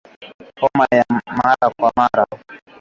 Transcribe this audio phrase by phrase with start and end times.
[0.59, 1.05] Homa ya
[1.35, 2.27] mara kwa mara